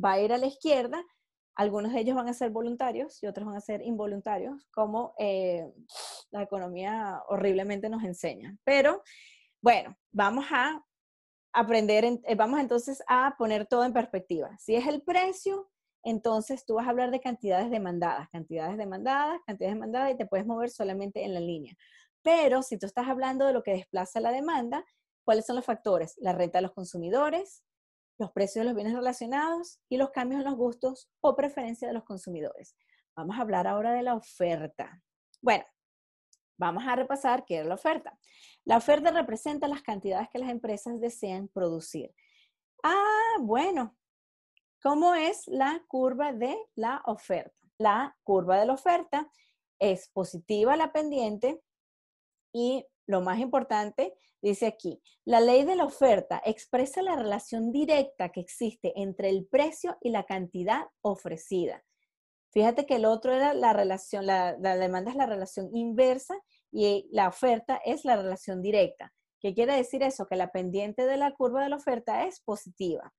va 0.03 0.13
a 0.13 0.21
ir 0.21 0.33
a 0.33 0.39
la 0.39 0.47
izquierda 0.47 1.05
algunos 1.57 1.93
de 1.93 2.01
ellos 2.01 2.15
van 2.15 2.29
a 2.29 2.35
ser 2.35 2.51
voluntarios 2.51 3.23
y 3.23 3.27
otros 3.27 3.47
van 3.47 3.57
a 3.57 3.61
ser 3.61 3.81
involuntarios, 3.83 4.69
como 4.73 5.15
eh, 5.19 5.73
la 6.31 6.43
economía 6.43 7.23
horriblemente 7.29 7.89
nos 7.89 8.05
enseña. 8.05 8.57
Pero 8.63 9.03
bueno, 9.63 9.97
vamos 10.13 10.45
a 10.51 10.85
aprender, 11.55 12.05
eh, 12.05 12.35
vamos 12.37 12.61
entonces 12.61 13.03
a 13.09 13.35
poner 13.39 13.67
todo 13.67 13.85
en 13.85 13.95
perspectiva. 13.95 14.57
Si 14.59 14.75
es 14.75 14.87
el 14.87 15.03
precio, 15.03 15.71
entonces 16.07 16.65
tú 16.65 16.75
vas 16.75 16.87
a 16.87 16.91
hablar 16.91 17.11
de 17.11 17.19
cantidades 17.19 17.69
demandadas, 17.69 18.29
cantidades 18.31 18.79
demandadas, 18.79 19.41
cantidades 19.45 19.75
demandadas 19.75 20.13
y 20.13 20.17
te 20.17 20.25
puedes 20.25 20.47
mover 20.47 20.71
solamente 20.71 21.25
en 21.25 21.35
la 21.35 21.41
línea. 21.41 21.75
Pero 22.23 22.63
si 22.63 22.79
tú 22.79 22.87
estás 22.87 23.09
hablando 23.09 23.45
de 23.45 23.53
lo 23.53 23.65
que 23.65 23.73
desplaza 23.73 24.21
la 24.21 24.31
demanda, 24.31 24.85
¿cuáles 25.25 25.47
son 25.47 25.57
los 25.57 25.65
factores? 25.65 26.15
La 26.19 26.33
renta 26.33 26.59
de 26.59 26.63
los 26.63 26.73
consumidores, 26.73 27.65
los 28.19 28.31
precios 28.31 28.63
de 28.63 28.67
los 28.67 28.77
bienes 28.77 28.95
relacionados 28.95 29.81
y 29.89 29.97
los 29.97 30.11
cambios 30.11 30.39
en 30.41 30.47
los 30.47 30.57
gustos 30.57 31.11
o 31.21 31.35
preferencias 31.35 31.89
de 31.89 31.95
los 31.95 32.05
consumidores. 32.05 32.77
Vamos 33.17 33.37
a 33.37 33.41
hablar 33.41 33.67
ahora 33.67 33.93
de 33.93 34.03
la 34.03 34.15
oferta. 34.15 35.03
Bueno, 35.43 35.65
vamos 36.57 36.85
a 36.87 36.95
repasar 36.95 37.45
qué 37.45 37.59
es 37.61 37.67
la 37.67 37.75
oferta. 37.75 38.17
La 38.65 38.77
oferta 38.77 39.11
representa 39.11 39.67
las 39.67 39.83
cantidades 39.83 40.29
que 40.31 40.39
las 40.39 40.51
empresas 40.51 41.01
desean 41.01 41.49
producir. 41.49 42.15
Ah, 42.85 43.39
bueno, 43.41 43.97
¿cómo 44.83 45.15
es 45.15 45.47
la 45.49 45.83
curva 45.89 46.33
de 46.33 46.57
la 46.75 47.03
oferta? 47.07 47.55
La 47.79 48.17
curva 48.23 48.59
de 48.59 48.67
la 48.67 48.75
oferta 48.75 49.31
es 49.79 50.09
positiva 50.09 50.77
la 50.77 50.93
pendiente 50.93 51.61
y 52.53 52.87
lo 53.07 53.21
más 53.21 53.39
importante, 53.39 54.15
dice 54.43 54.67
aquí, 54.67 55.01
la 55.25 55.41
ley 55.41 55.65
de 55.65 55.77
la 55.77 55.85
oferta 55.85 56.43
expresa 56.45 57.03
la 57.03 57.17
relación 57.17 57.71
directa 57.71 58.31
que 58.31 58.41
existe 58.41 58.93
entre 58.97 59.29
el 59.29 59.47
precio 59.47 59.97
y 60.01 60.11
la 60.11 60.25
cantidad 60.25 60.87
ofrecida. 61.03 61.85
Fíjate 62.51 62.87
que 62.87 62.97
el 62.97 63.05
otro 63.05 63.33
era 63.33 63.55
la 63.55 63.73
relación, 63.73 64.27
la, 64.27 64.57
demanda 64.57 65.11
es 65.11 65.17
la 65.17 65.27
relación 65.27 65.69
inversa 65.77 66.35
y 66.73 67.07
la 67.13 67.29
oferta 67.29 67.81
es 67.85 68.05
la 68.05 68.17
relación 68.17 68.63
directa. 68.63 69.13
¿Qué 69.41 69.55
quiere 69.55 69.77
decir 69.77 70.03
eso? 70.03 70.27
Que 70.27 70.37
la 70.37 70.51
pendiente 70.51 71.05
de 71.05 71.19
la 71.19 71.33
curva 71.33 71.63
de 71.63 71.69
la 71.69 71.77
oferta 71.77 72.25
es 72.25 72.41
positiva. 72.41 73.13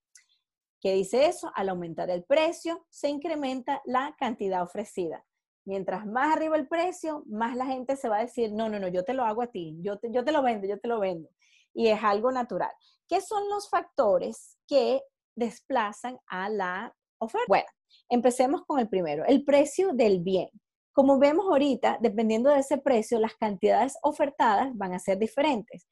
¿Qué 0.88 0.94
dice 0.94 1.26
eso? 1.26 1.52
Al 1.54 1.68
aumentar 1.68 2.10
el 2.10 2.24
precio, 2.24 2.86
se 2.90 3.10
incrementa 3.10 3.82
la 3.84 4.16
cantidad 4.18 4.64
ofrecida. 4.64 5.26
Mientras 5.66 6.06
más 6.06 6.34
arriba 6.34 6.56
el 6.56 6.70
precio, 6.70 7.26
más 7.28 7.58
la 7.58 7.66
gente 7.66 7.98
se 7.98 8.08
va 8.08 8.20
a 8.20 8.22
decir, 8.22 8.54
no, 8.54 8.70
no, 8.70 8.80
no, 8.80 8.88
yo 8.88 9.04
te 9.04 9.14
lo 9.14 9.26
hago 9.26 9.42
a 9.42 9.48
ti, 9.48 9.76
yo 9.82 10.00
te, 10.00 10.10
yo 10.14 10.24
te 10.24 10.32
lo 10.32 10.42
vendo, 10.42 10.66
yo 10.66 10.80
te 10.80 10.88
lo 10.88 11.02
vendo. 11.02 11.28
Y 11.74 11.90
es 11.90 12.02
algo 12.02 12.32
natural. 12.32 12.72
¿Qué 13.06 13.20
son 13.20 13.50
los 13.50 13.70
factores 13.70 14.58
que 14.66 15.02
desplazan 15.36 16.20
a 16.26 16.48
la 16.48 16.96
oferta? 17.18 17.48
Bueno, 17.50 17.68
empecemos 18.08 18.62
con 18.66 18.80
el 18.80 18.88
primero, 18.88 19.26
el 19.26 19.44
precio 19.44 19.92
del 19.92 20.22
bien. 20.22 20.48
Como 20.94 21.20
vemos 21.20 21.48
ahorita, 21.48 21.98
dependiendo 22.00 22.50
de 22.50 22.60
ese 22.60 22.78
precio, 22.78 23.20
las 23.20 23.36
cantidades 23.36 23.98
ofertadas 24.04 24.70
van 24.78 24.94
a 24.94 25.00
ser 25.00 25.18
diferentes. 25.18 25.86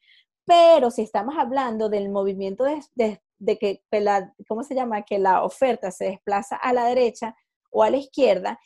Pero 0.46 0.90
si 0.90 1.02
estamos 1.02 1.36
hablando 1.38 1.90
del 1.90 2.08
movimiento 2.08 2.64
de, 2.64 2.80
de, 2.94 3.22
que, 3.60 3.82
la, 3.92 4.34
¿cómo 4.48 4.64
se 4.64 4.76
llama? 4.76 5.04
Que 5.04 5.20
la 5.20 5.44
oferta 5.44 5.92
se 5.92 6.06
desplaza 6.06 6.56
a 6.56 6.74
la 6.74 6.86
derecha 6.86 7.36
o 7.72 7.84
a 7.84 7.90
la 7.90 7.98
izquierda, 7.98 8.60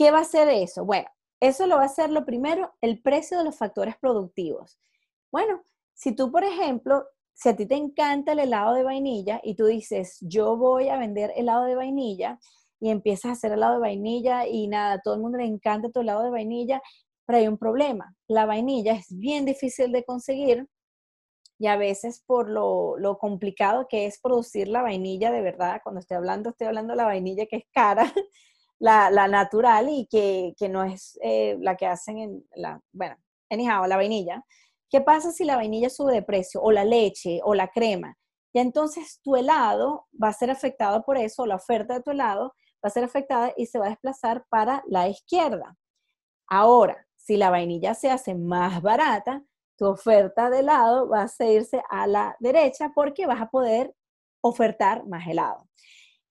¿Qué 0.00 0.10
va 0.10 0.20
a 0.20 0.24
ser 0.24 0.48
eso? 0.48 0.86
Bueno, 0.86 1.08
eso 1.40 1.66
lo 1.66 1.76
va 1.76 1.82
a 1.82 1.84
hacer 1.84 2.08
lo 2.10 2.24
primero, 2.24 2.72
el 2.80 3.02
precio 3.02 3.36
de 3.36 3.44
los 3.44 3.58
factores 3.58 3.96
productivos. 3.98 4.78
Bueno, 5.30 5.62
si 5.92 6.16
tú, 6.16 6.32
por 6.32 6.42
ejemplo, 6.42 7.04
si 7.34 7.50
a 7.50 7.56
ti 7.56 7.66
te 7.66 7.74
encanta 7.74 8.32
el 8.32 8.38
helado 8.38 8.72
de 8.72 8.82
vainilla 8.82 9.42
y 9.44 9.56
tú 9.56 9.66
dices, 9.66 10.16
yo 10.22 10.56
voy 10.56 10.88
a 10.88 10.96
vender 10.96 11.34
helado 11.36 11.64
de 11.64 11.74
vainilla 11.74 12.38
y 12.80 12.88
empiezas 12.88 13.26
a 13.26 13.32
hacer 13.32 13.52
helado 13.52 13.74
de 13.74 13.80
vainilla 13.80 14.46
y 14.46 14.68
nada, 14.68 15.02
todo 15.04 15.16
el 15.16 15.20
mundo 15.20 15.36
le 15.36 15.44
encanta 15.44 15.90
tu 15.90 16.00
helado 16.00 16.22
de 16.22 16.30
vainilla, 16.30 16.80
pero 17.26 17.38
hay 17.38 17.48
un 17.48 17.58
problema. 17.58 18.14
La 18.26 18.46
vainilla 18.46 18.94
es 18.94 19.06
bien 19.10 19.44
difícil 19.44 19.92
de 19.92 20.02
conseguir 20.02 20.66
y 21.60 21.66
a 21.66 21.76
veces 21.76 22.24
por 22.26 22.48
lo, 22.48 22.96
lo, 22.96 23.18
complicado 23.18 23.86
que 23.86 24.06
es 24.06 24.18
producir 24.18 24.66
la 24.66 24.80
vainilla 24.80 25.30
de 25.30 25.42
verdad, 25.42 25.82
cuando 25.84 26.00
estoy 26.00 26.16
hablando, 26.16 26.48
estoy 26.48 26.66
hablando 26.66 26.94
de 26.94 26.96
la 26.96 27.04
vainilla 27.04 27.44
que 27.44 27.56
es 27.56 27.64
cara, 27.70 28.10
la, 28.78 29.10
natural 29.28 29.88
y 29.90 30.06
que, 30.06 30.54
no 30.70 30.82
es 30.82 31.18
eh, 31.22 31.58
la 31.60 31.76
que 31.76 31.86
hacen 31.86 32.16
en 32.16 32.48
la, 32.54 32.80
bueno, 32.92 33.14
anyhow, 33.50 33.86
la 33.86 33.96
vainilla. 33.96 34.42
¿Qué 34.88 35.02
pasa 35.02 35.32
si 35.32 35.44
la 35.44 35.56
vainilla 35.56 35.90
sube 35.90 36.14
de 36.14 36.22
precio 36.22 36.62
o 36.62 36.72
la 36.72 36.86
leche 36.86 37.40
o 37.44 37.54
la 37.54 37.68
crema? 37.68 38.16
Y 38.54 38.60
entonces 38.60 39.20
tu 39.22 39.36
helado 39.36 40.06
va 40.20 40.28
a 40.28 40.32
ser 40.32 40.50
afectado 40.50 41.02
por 41.04 41.18
eso, 41.18 41.44
la 41.44 41.56
oferta 41.56 41.92
de 41.92 42.00
tu 42.00 42.10
helado 42.12 42.54
va 42.82 42.88
a 42.88 42.90
ser 42.90 43.04
afectada 43.04 43.52
y 43.54 43.66
se 43.66 43.78
va 43.78 43.84
a 43.84 43.90
desplazar 43.90 44.46
para 44.48 44.82
la 44.86 45.08
izquierda. 45.10 45.76
Ahora, 46.48 47.06
si 47.16 47.36
la 47.36 47.50
vainilla 47.50 47.92
se 47.92 48.10
hace 48.10 48.34
más 48.34 48.80
barata, 48.80 49.44
tu 49.80 49.86
oferta 49.86 50.50
de 50.50 50.58
helado 50.58 51.08
va 51.08 51.22
a 51.22 51.28
seguirse 51.28 51.82
a 51.88 52.06
la 52.06 52.36
derecha 52.38 52.92
porque 52.94 53.26
vas 53.26 53.40
a 53.40 53.48
poder 53.48 53.94
ofertar 54.42 55.06
más 55.06 55.26
helado. 55.26 55.66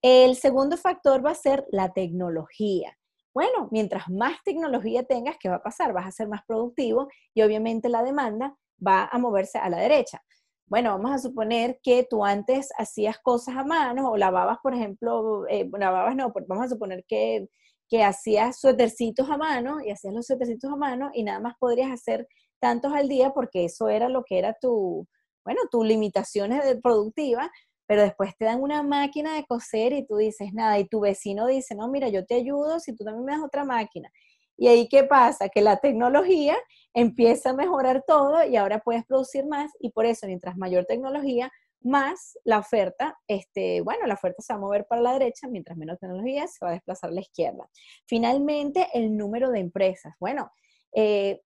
El 0.04 0.36
segundo 0.36 0.78
factor 0.78 1.26
va 1.26 1.32
a 1.32 1.36
ser 1.36 1.66
la 1.72 1.92
tecnología. 1.92 2.96
Bueno, 3.34 3.68
mientras 3.72 4.08
más 4.08 4.38
tecnología 4.46 5.04
tengas, 5.04 5.38
¿qué 5.40 5.50
va 5.50 5.56
a 5.56 5.64
pasar? 5.64 5.94
Vas 5.94 6.06
a 6.06 6.12
ser 6.12 6.28
más 6.28 6.42
productivo 6.48 7.08
y 7.34 7.42
obviamente 7.42 7.90
la 7.90 8.04
demanda 8.04 8.56
va 8.86 9.10
a 9.12 9.18
moverse 9.18 9.58
a 9.58 9.68
la 9.68 9.78
derecha. 9.78 10.22
Bueno, 10.68 10.92
vamos 10.92 11.12
a 11.12 11.18
suponer 11.18 11.80
que 11.82 12.06
tú 12.08 12.24
antes 12.24 12.70
hacías 12.78 13.18
cosas 13.18 13.58
a 13.58 13.64
mano 13.64 14.12
o 14.12 14.18
lavabas, 14.18 14.60
por 14.62 14.76
ejemplo, 14.76 15.48
eh, 15.48 15.68
lavabas 15.74 16.16
no, 16.16 16.32
vamos 16.48 16.66
a 16.66 16.70
suponer 16.70 17.04
que, 17.08 17.48
que 17.90 18.04
hacías 18.04 18.60
suétercitos 18.60 19.28
a 19.28 19.38
mano 19.38 19.82
y 19.84 19.90
hacías 19.90 20.14
los 20.14 20.28
suétercitos 20.28 20.72
a 20.72 20.76
mano 20.76 21.10
y 21.16 21.24
nada 21.24 21.40
más 21.40 21.56
podrías 21.60 21.90
hacer 21.92 22.28
tantos 22.60 22.94
al 22.94 23.08
día 23.08 23.32
porque 23.32 23.66
eso 23.66 23.90
era 23.90 24.10
lo 24.10 24.24
que 24.24 24.40
era 24.40 24.56
tu, 24.60 25.08
bueno, 25.46 25.62
tus 25.72 25.86
limitaciones 25.86 26.64
productivas, 26.82 27.50
pero 27.88 28.04
después 28.04 28.36
te 28.38 28.46
dan 28.46 28.62
una 28.62 28.84
máquina 28.84 29.36
de 29.36 29.46
coser 29.46 29.94
y 29.94 30.06
tú 30.06 30.18
dices 30.18 30.54
nada, 30.54 30.78
y 30.78 30.88
tu 30.88 31.00
vecino 31.00 31.48
dice, 31.48 31.74
no, 31.76 31.88
mira, 31.90 32.10
yo 32.10 32.26
te 32.26 32.36
ayudo 32.36 32.80
si 32.80 32.96
tú 32.96 33.04
también 33.04 33.26
me 33.26 33.32
das 33.32 33.42
otra 33.44 33.66
máquina. 33.66 34.12
Y 34.58 34.68
ahí, 34.68 34.88
¿qué 34.90 35.06
pasa? 35.06 35.50
Que 35.50 35.62
la 35.62 35.78
tecnología 35.78 36.56
empieza 36.94 37.52
a 37.52 37.54
mejorar 37.54 38.04
todo 38.06 38.46
y 38.46 38.58
ahora 38.58 38.80
puedes 38.80 39.06
producir 39.06 39.46
más 39.48 39.72
y 39.80 39.92
por 39.92 40.06
eso, 40.06 40.28
mientras 40.28 40.58
mayor 40.58 40.86
tecnología, 40.86 41.52
más 41.82 42.38
la 42.44 42.60
oferta, 42.60 43.18
este, 43.28 43.82
bueno, 43.82 44.06
la 44.06 44.16
oferta 44.16 44.42
se 44.42 44.54
va 44.54 44.58
a 44.58 44.62
mover 44.62 44.86
para 44.86 45.02
la 45.02 45.14
derecha, 45.14 45.48
mientras 45.48 45.78
menos 45.78 45.98
tecnología 45.98 46.46
se 46.48 46.64
va 46.64 46.72
a 46.72 46.74
desplazar 46.74 47.10
a 47.10 47.14
la 47.14 47.22
izquierda. 47.22 47.70
Finalmente, 48.06 48.88
el 48.94 49.16
número 49.16 49.50
de 49.50 49.60
empresas. 49.60 50.14
Bueno, 50.20 50.52
eh, 50.94 51.42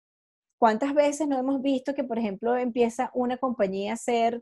¿cuántas 0.63 0.93
veces 0.93 1.27
no 1.27 1.37
hemos 1.37 1.61
visto 1.61 1.93
que, 1.93 2.05
por 2.05 2.17
ejemplo, 2.17 2.55
empieza 2.55 3.11
una 3.13 3.35
compañía 3.35 3.91
a 3.91 3.95
hacer 3.95 4.41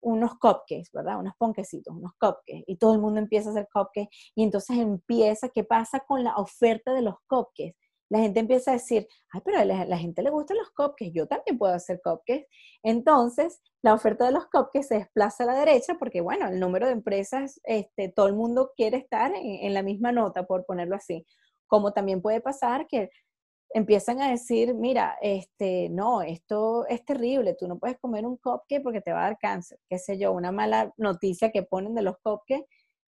unos 0.00 0.30
cupcakes, 0.38 0.88
¿verdad? 0.94 1.18
Unos 1.20 1.34
ponquecitos, 1.36 1.94
unos 1.94 2.12
cupcakes. 2.18 2.64
Y 2.66 2.76
todo 2.78 2.94
el 2.94 3.00
mundo 3.02 3.20
empieza 3.20 3.50
a 3.50 3.52
hacer 3.52 3.68
cupcakes. 3.70 4.08
Y 4.34 4.44
entonces 4.44 4.78
empieza, 4.78 5.50
¿qué 5.50 5.64
pasa 5.64 6.00
con 6.08 6.24
la 6.24 6.36
oferta 6.36 6.94
de 6.94 7.02
los 7.02 7.16
cupcakes? 7.26 7.74
La 8.08 8.20
gente 8.20 8.40
empieza 8.40 8.70
a 8.70 8.74
decir, 8.74 9.06
ay, 9.30 9.42
pero 9.44 9.58
a 9.58 9.66
la, 9.66 9.98
gente 9.98 10.22
le 10.22 10.30
gustan 10.30 10.56
los 10.56 10.70
cupcakes, 10.70 11.12
yo 11.12 11.26
también 11.26 11.58
puedo 11.58 11.74
hacer 11.74 12.00
cupcakes. 12.02 12.46
Entonces, 12.82 13.60
la 13.82 13.92
oferta 13.92 14.24
de 14.24 14.32
los 14.32 14.46
cupcakes 14.46 14.84
se 14.84 14.94
desplaza 14.94 15.44
a 15.44 15.48
la 15.48 15.54
derecha 15.54 15.96
porque, 15.98 16.22
bueno, 16.22 16.48
el 16.48 16.60
número 16.60 16.86
de 16.86 16.92
empresas, 16.92 17.60
este, 17.64 18.08
todo 18.08 18.26
el 18.26 18.34
mundo 18.34 18.72
quiere 18.74 18.96
estar 18.96 19.34
en, 19.34 19.66
en 19.66 19.74
la 19.74 19.82
misma 19.82 20.12
nota, 20.12 20.46
por 20.46 20.64
ponerlo 20.64 20.96
así. 20.96 21.26
Como 21.66 21.92
también 21.92 22.22
puede 22.22 22.40
pasar 22.40 22.86
que 22.86 23.10
empiezan 23.70 24.20
a 24.20 24.30
decir, 24.30 24.74
mira, 24.74 25.16
este, 25.20 25.88
no, 25.90 26.22
esto 26.22 26.86
es 26.86 27.04
terrible, 27.04 27.54
tú 27.54 27.68
no 27.68 27.78
puedes 27.78 27.98
comer 27.98 28.26
un 28.26 28.36
cupcake 28.36 28.82
porque 28.82 29.00
te 29.00 29.12
va 29.12 29.20
a 29.20 29.24
dar 29.24 29.38
cáncer, 29.38 29.78
qué 29.88 29.98
sé 29.98 30.18
yo, 30.18 30.32
una 30.32 30.52
mala 30.52 30.92
noticia 30.96 31.50
que 31.50 31.62
ponen 31.62 31.94
de 31.94 32.02
los 32.02 32.16
cupcakes, 32.22 32.66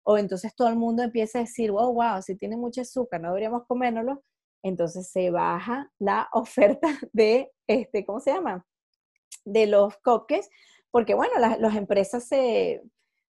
o 0.04 0.18
entonces 0.18 0.56
todo 0.56 0.68
el 0.68 0.76
mundo 0.76 1.02
empieza 1.04 1.40
a 1.40 1.42
decir, 1.42 1.72
wow, 1.72 1.94
wow, 1.94 2.22
si 2.22 2.36
tiene 2.36 2.58
mucho 2.58 2.82
azúcar, 2.82 3.22
no 3.22 3.30
deberíamos 3.30 3.66
comérnoslo, 3.68 4.24
entonces 4.64 5.10
se 5.12 5.32
baja 5.32 5.92
la 6.00 6.30
oferta 6.34 6.88
de, 7.12 7.52
este, 7.68 8.06
¿cómo 8.06 8.20
se 8.20 8.34
llama? 8.34 8.66
De 9.46 9.66
los 9.68 9.96
cupcakes, 9.98 10.50
porque 10.92 11.16
bueno, 11.16 11.34
las, 11.40 11.76
empresas 11.76 12.26
se, 12.26 12.84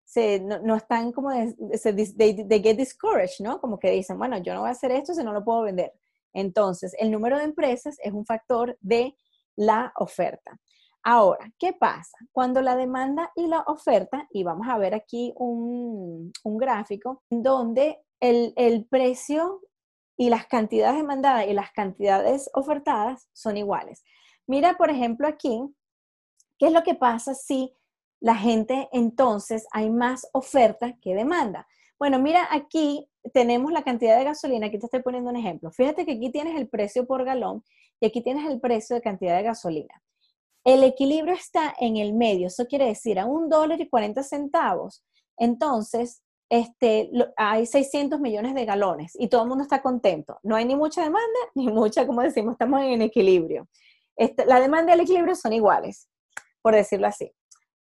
se, 0.04 0.40
no, 0.40 0.76
están 0.76 1.12
como, 1.12 1.30
de, 1.30 1.78
se, 1.78 1.94
they 1.94 2.62
get 2.64 2.76
discouraged, 2.76 3.40
¿no? 3.40 3.62
Como 3.62 3.78
que 3.78 3.92
dicen, 3.92 4.18
bueno, 4.18 4.40
yo 4.40 4.56
no 4.56 4.62
voy 4.62 4.70
a 4.70 4.72
hacer 4.72 4.92
esto 4.92 5.14
si 5.14 5.24
no 5.24 5.32
lo 5.32 5.44
puedo 5.44 5.62
vender. 5.62 5.94
Entonces, 6.34 6.96
el 7.00 7.12
número 7.12 7.38
de 7.38 7.44
empresas 7.44 7.98
es 8.04 8.14
un 8.14 8.26
factor 8.26 8.78
de 8.82 9.16
la 9.56 9.92
oferta. 9.96 10.60
Ahora, 11.04 11.52
¿qué 11.58 11.74
pasa? 11.74 12.18
Cuando 12.32 12.62
la 12.62 12.76
demanda 12.76 13.32
y 13.36 13.48
la 13.48 13.62
oferta, 13.62 14.28
y 14.32 14.44
vamos 14.44 14.68
a 14.70 14.78
ver 14.78 14.94
aquí 14.94 15.34
un, 15.36 16.32
gráfico, 16.44 17.24
donde 17.30 18.00
el, 18.20 18.54
el 18.56 18.86
precio 18.86 19.62
y 20.16 20.30
las 20.30 20.46
cantidades 20.46 20.98
demandadas 20.98 21.48
y 21.48 21.54
las 21.54 21.72
cantidades 21.72 22.50
ofertadas 22.54 23.28
son 23.34 23.58
iguales. 23.58 24.04
Mira, 24.46 24.78
por 24.78 24.92
ejemplo, 24.92 25.28
aquí, 25.28 25.60
¿qué 26.60 26.68
es 26.68 26.74
lo 26.74 26.84
que 26.84 26.94
pasa 26.94 27.34
si 27.34 27.74
la 28.20 28.36
gente 28.36 28.88
entonces 28.92 29.66
hay 29.72 29.90
más 29.90 30.28
oferta 30.34 30.94
que 31.02 31.16
demanda? 31.16 31.68
Bueno, 32.02 32.18
mira, 32.18 32.48
aquí 32.50 33.08
tenemos 33.32 33.72
la 33.72 33.84
cantidad 33.84 34.18
de 34.18 34.24
gasolina, 34.24 34.66
aquí 34.66 34.80
te 34.80 34.88
estoy 34.88 35.04
poniendo 35.04 35.30
un 35.30 35.36
ejemplo. 35.36 35.70
Fíjate 35.70 36.04
que 36.04 36.14
aquí 36.14 36.32
tienes 36.32 36.60
el 36.60 36.68
precio 36.68 37.06
por 37.06 37.24
galón 37.24 37.64
y 38.00 38.08
aquí 38.08 38.24
tienes 38.24 38.50
el 38.50 38.60
precio 38.60 38.96
de 38.96 39.04
cantidad 39.04 39.38
de 39.38 39.44
gasolina. 39.44 40.02
El 40.64 40.84
equilibrio 40.84 41.36
está 41.36 41.76
en 41.80 41.98
el 41.98 42.14
medio, 42.14 42.48
eso 42.48 42.66
quiere 42.66 42.88
decir 42.88 43.20
a 43.20 43.28
un 43.28 43.50
dólar 43.50 43.80
y 43.82 43.88
40 43.88 44.24
centavos. 44.24 45.04
Entonces, 45.38 46.24
este, 46.50 47.12
hay 47.38 47.68
600 47.68 48.20
millones 48.20 48.56
de 48.56 48.66
galones 48.66 49.12
y 49.14 49.28
todo 49.28 49.44
el 49.44 49.50
mundo 49.50 49.62
está 49.62 49.84
contento. 49.84 50.40
No 50.42 50.56
hay 50.56 50.66
ni 50.66 50.76
mucha 50.76 51.04
demanda 51.04 51.40
ni 51.54 51.68
mucha, 51.68 52.08
como 52.08 52.24
decimos, 52.24 52.54
estamos 52.54 52.82
en 52.82 53.04
equilibrio. 53.04 53.68
Este, 54.16 54.48
la 54.48 54.60
demanda 54.60 54.90
y 54.92 54.96
el 54.96 55.02
equilibrio 55.02 55.36
son 55.36 55.54
iguales, 55.54 56.10
por 56.64 56.74
decirlo 56.74 57.06
así. 57.06 57.32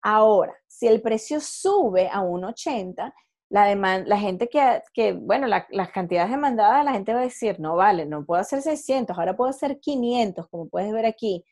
Ahora, 0.02 0.54
si 0.66 0.88
el 0.88 1.00
precio 1.00 1.40
sube 1.40 2.08
a 2.08 2.20
1,80, 2.20 3.14
la, 3.50 3.74
la 3.74 4.18
gente 4.18 4.48
que, 4.48 4.82
que 4.94 5.12
bueno, 5.12 5.46
las 5.46 5.90
cantidades 5.90 6.30
demandadas, 6.30 6.84
la 6.84 6.92
gente 6.92 7.12
va 7.12 7.20
a 7.20 7.24
decir, 7.24 7.58
no 7.60 7.76
vale, 7.76 8.06
no 8.06 8.24
puedo 8.24 8.40
hacer 8.40 8.62
600, 8.62 9.18
ahora 9.18 9.36
puedo 9.36 9.50
hacer 9.50 9.80
500, 9.80 10.48
como 10.48 10.68
puedes 10.68 10.92
ver 10.92 11.04
aquí. 11.06 11.44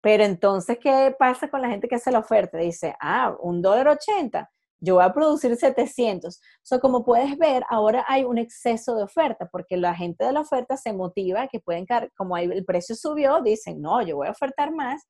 Pero 0.00 0.24
entonces, 0.24 0.78
¿qué 0.80 1.14
pasa 1.18 1.48
con 1.50 1.62
la 1.62 1.68
gente 1.68 1.88
que 1.88 1.96
hace 1.96 2.10
la 2.12 2.20
oferta? 2.20 2.58
Dice, 2.58 2.94
ah, 3.00 3.36
un 3.40 3.62
dólar 3.62 3.88
80, 3.88 4.50
yo 4.80 4.94
voy 4.94 5.04
a 5.04 5.12
producir 5.12 5.56
700. 5.56 6.36
O 6.38 6.40
sea, 6.62 6.78
como 6.78 7.04
puedes 7.04 7.36
ver, 7.36 7.64
ahora 7.68 8.04
hay 8.08 8.24
un 8.24 8.38
exceso 8.38 8.94
de 8.96 9.02
oferta, 9.02 9.48
porque 9.52 9.76
la 9.76 9.94
gente 9.94 10.24
de 10.24 10.32
la 10.32 10.40
oferta 10.40 10.76
se 10.76 10.92
motiva, 10.92 11.48
que 11.48 11.60
pueden, 11.60 11.86
como 12.16 12.36
el 12.38 12.64
precio 12.64 12.94
subió, 12.94 13.42
dicen, 13.42 13.82
no, 13.82 14.00
yo 14.02 14.16
voy 14.16 14.28
a 14.28 14.32
ofertar 14.32 14.72
más, 14.72 15.02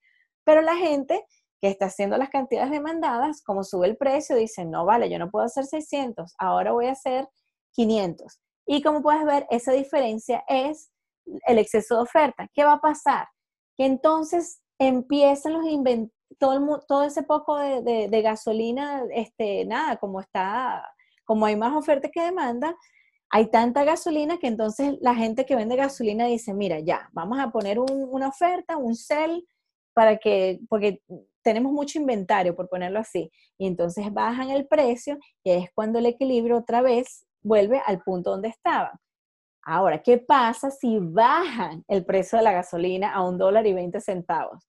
pero 0.45 0.63
la 0.63 0.77
gente 0.77 1.25
que 1.61 1.69
está 1.69 1.87
haciendo 1.87 2.17
las 2.17 2.31
cantidades 2.31 2.71
demandadas, 2.71 3.43
como 3.43 3.65
sube 3.65 3.87
el 3.87 3.97
precio, 3.97 4.37
dicen, 4.37 4.71
no, 4.71 4.85
vale, 4.85 5.11
yo 5.11 5.19
no 5.19 5.31
puedo 5.31 5.45
hacer 5.45 5.67
600, 5.67 6.35
ahora 6.39 6.73
voy 6.73 6.87
a 6.87 6.93
hacer 6.93 7.29
500. 7.73 8.41
Y 8.67 8.83
como 8.83 9.03
puedes 9.03 9.25
ver, 9.25 9.47
esa 9.51 9.73
diferencia 9.73 10.43
es 10.49 10.91
el 11.47 11.59
exceso 11.59 11.97
de 11.97 12.03
oferta. 12.03 12.49
¿Qué 12.55 12.65
va 12.65 12.75
a 12.75 12.81
pasar? 12.81 13.29
Que 13.77 13.85
entonces 13.85 14.61
empiezan 14.79 15.53
los 15.53 15.65
todo, 16.39 16.81
todo 16.89 17.03
ese 17.05 17.23
poco 17.23 17.57
de, 17.59 18.09
de, 18.09 18.23
gasolina, 18.23 19.03
este, 19.13 19.67
nada, 19.67 19.97
como 19.97 20.21
está, 20.21 20.89
como 21.25 21.47
hay 21.47 21.57
más 21.57 21.77
oferta 21.77 22.09
que 22.11 22.23
demanda, 22.23 22.75
hay 23.31 23.51
tanta 23.51 23.85
gasolina 23.85 24.39
que 24.39 24.47
entonces 24.47 24.97
la 25.01 25.15
gente 25.15 25.45
que 25.45 25.57
vende 25.57 25.77
gasolina 25.77 26.27
dice, 26.27 26.55
mira, 26.55 26.81
ya, 26.81 27.11
vamos 27.13 27.39
a 27.39 27.51
poner 27.51 27.79
una 27.79 28.29
oferta, 28.29 28.77
un 28.77 28.95
sell, 28.95 29.47
para 29.93 30.19
que, 30.19 30.61
porque 30.69 31.03
tenemos 31.43 31.73
mucho 31.73 31.99
inventario, 31.99 32.55
por 32.55 32.69
ponerlo 32.69 32.99
así, 32.99 33.31
y 33.59 33.67
entonces 33.67 34.13
bajan 34.13 34.51
el 34.51 34.67
precio 34.67 35.19
y 35.45 35.53
es 35.53 35.71
cuando 35.75 35.99
el 35.99 36.07
equilibrio 36.07 36.59
otra 36.59 36.83
vez 36.83 37.27
vuelve 37.43 37.81
al 37.87 38.03
punto 38.03 38.31
donde 38.31 38.49
estaba. 38.49 39.01
Ahora, 39.63 40.03
¿qué 40.03 40.19
pasa 40.19 40.71
si 40.71 40.99
bajan 40.99 41.85
el 41.89 42.05
precio 42.05 42.39
de 42.39 42.45
la 42.45 42.53
gasolina 42.53 43.13
a 43.13 43.27
un 43.27 43.39
dólar 43.39 43.67
y 43.67 43.75
20 43.75 44.01
centavos? 44.01 44.67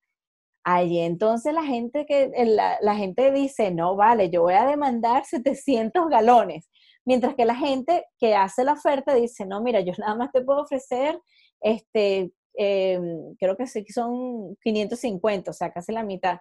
Allí 0.64 1.00
entonces 1.00 1.54
la 1.54 1.64
gente, 1.64 2.06
que, 2.06 2.32
la, 2.46 2.78
la 2.82 2.96
gente 2.96 3.32
dice, 3.32 3.72
no, 3.72 3.96
vale, 3.96 4.30
yo 4.30 4.44
voy 4.44 4.54
a 4.54 4.66
demandar 4.66 5.26
700 5.26 6.08
galones, 6.10 6.70
mientras 7.06 7.36
que 7.36 7.46
la 7.46 7.56
gente 7.56 8.06
que 8.20 8.36
hace 8.36 8.64
la 8.64 8.74
oferta 8.74 9.14
dice, 9.16 9.46
no, 9.46 9.62
mira, 9.62 9.80
yo 9.80 9.94
nada 9.98 10.16
más 10.16 10.32
te 10.32 10.42
puedo 10.42 10.62
ofrecer 10.62 11.20
este, 11.62 12.32
em, 12.56 13.36
creo 13.40 13.56
que 13.56 13.66
son 13.68 14.58
550, 14.62 15.52
o 15.52 15.54
sea, 15.54 15.72
casi 15.72 15.92
la 15.92 16.04
mitad. 16.04 16.40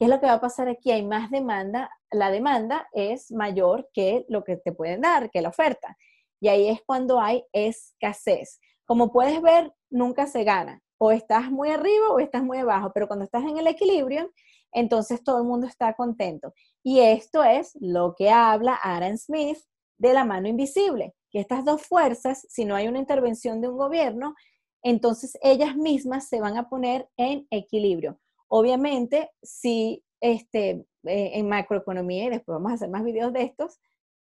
¿Qué 0.00 0.06
es 0.06 0.10
lo 0.10 0.18
que 0.18 0.24
va 0.24 0.32
a 0.32 0.40
pasar 0.40 0.66
aquí? 0.66 0.90
Hay 0.92 1.04
más 1.04 1.30
demanda, 1.30 1.90
la 2.10 2.30
demanda 2.30 2.88
es 2.94 3.30
mayor 3.30 3.90
que 3.92 4.24
lo 4.30 4.44
que 4.44 4.56
te 4.56 4.72
pueden 4.72 5.02
dar, 5.02 5.30
que 5.30 5.42
la 5.42 5.50
oferta. 5.50 5.94
Y 6.40 6.48
ahí 6.48 6.68
es 6.70 6.80
cuando 6.86 7.20
hay 7.20 7.44
escasez. 7.52 8.60
Como 8.86 9.12
puedes 9.12 9.42
ver, 9.42 9.74
nunca 9.90 10.26
se 10.26 10.42
gana. 10.42 10.80
O 10.96 11.12
estás 11.12 11.50
muy 11.50 11.68
arriba 11.68 12.12
o 12.12 12.18
estás 12.18 12.42
muy 12.42 12.56
abajo, 12.56 12.92
pero 12.94 13.08
cuando 13.08 13.26
estás 13.26 13.44
en 13.44 13.58
el 13.58 13.66
equilibrio, 13.66 14.32
entonces 14.72 15.22
todo 15.22 15.36
el 15.36 15.44
mundo 15.44 15.66
está 15.66 15.92
contento. 15.92 16.54
Y 16.82 17.00
esto 17.00 17.44
es 17.44 17.76
lo 17.78 18.14
que 18.16 18.30
habla 18.30 18.76
Aaron 18.82 19.18
Smith 19.18 19.58
de 19.98 20.14
la 20.14 20.24
mano 20.24 20.48
invisible, 20.48 21.14
que 21.30 21.40
estas 21.40 21.62
dos 21.62 21.82
fuerzas, 21.82 22.46
si 22.48 22.64
no 22.64 22.74
hay 22.74 22.88
una 22.88 23.00
intervención 23.00 23.60
de 23.60 23.68
un 23.68 23.76
gobierno, 23.76 24.34
entonces 24.82 25.36
ellas 25.42 25.76
mismas 25.76 26.26
se 26.26 26.40
van 26.40 26.56
a 26.56 26.70
poner 26.70 27.06
en 27.18 27.46
equilibrio. 27.50 28.18
Obviamente, 28.52 29.30
si 29.42 30.02
este, 30.20 30.84
eh, 31.04 31.30
en 31.34 31.48
macroeconomía, 31.48 32.24
y 32.24 32.30
después 32.30 32.56
vamos 32.56 32.72
a 32.72 32.74
hacer 32.74 32.90
más 32.90 33.04
videos 33.04 33.32
de 33.32 33.42
estos, 33.42 33.78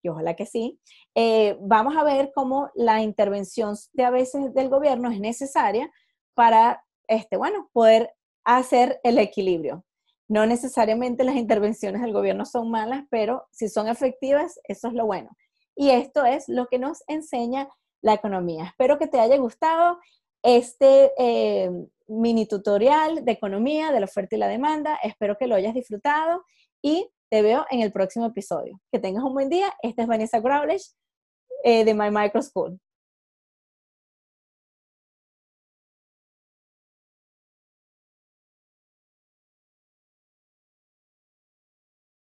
y 0.04 0.10
ojalá 0.10 0.36
que 0.36 0.46
sí, 0.46 0.80
eh, 1.16 1.58
vamos 1.62 1.96
a 1.96 2.04
ver 2.04 2.32
cómo 2.36 2.70
la 2.76 3.02
intervención 3.02 3.76
de 3.94 4.04
a 4.04 4.10
veces 4.10 4.54
del 4.54 4.68
gobierno 4.68 5.10
es 5.10 5.20
necesaria 5.20 5.90
para, 6.34 6.84
este, 7.08 7.38
bueno, 7.38 7.70
poder 7.72 8.12
hacer 8.44 9.00
el 9.04 9.18
equilibrio. 9.18 9.86
No 10.28 10.46
necesariamente 10.46 11.24
las 11.24 11.36
intervenciones 11.36 12.02
del 12.02 12.14
gobierno 12.14 12.46
son 12.46 12.70
malas, 12.70 13.06
pero 13.10 13.48
si 13.52 13.70
son 13.70 13.88
efectivas, 13.88 14.60
eso 14.66 14.88
es 14.88 14.94
lo 14.94 15.06
bueno. 15.06 15.30
Y 15.76 15.92
esto 15.92 16.26
es 16.26 16.50
lo 16.50 16.68
que 16.68 16.80
nos 16.80 17.04
enseña 17.08 17.70
la 18.02 18.14
economía. 18.14 18.66
Espero 18.66 18.98
que 18.98 19.08
te 19.08 19.20
haya 19.20 19.38
gustado 19.38 20.00
este 20.44 21.12
eh, 21.18 21.70
mini 22.12 22.46
tutorial 22.46 23.24
de 23.24 23.32
economía, 23.32 23.92
de 23.92 24.00
la 24.00 24.06
oferta 24.06 24.36
y 24.36 24.40
la 24.40 24.48
demanda. 24.48 25.00
Espero 25.02 25.38
que 25.38 25.48
lo 25.48 25.56
hayas 25.56 25.74
disfrutado 25.74 26.44
y 26.82 27.10
te 27.30 27.42
veo 27.42 27.66
en 27.70 27.82
el 27.82 27.92
próximo 27.92 28.26
episodio. 28.26 28.80
Que 28.92 29.00
tengas 29.00 29.24
un 29.24 29.34
buen 29.34 29.50
día. 29.50 29.74
Esta 29.82 30.02
es 30.02 30.08
Vanessa 30.08 30.40
Growlish 30.40 30.92
eh, 31.64 31.86
de 31.86 31.94
My 31.94 32.12
Micro 32.12 32.42
School. 32.42 32.80